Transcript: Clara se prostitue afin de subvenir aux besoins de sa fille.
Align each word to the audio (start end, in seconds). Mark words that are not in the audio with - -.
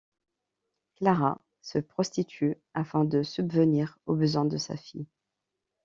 Clara 0.95 1.39
se 1.61 1.77
prostitue 1.77 2.55
afin 2.73 3.05
de 3.05 3.21
subvenir 3.21 3.99
aux 4.07 4.15
besoins 4.15 4.45
de 4.45 4.57
sa 4.57 4.75
fille. 4.75 5.05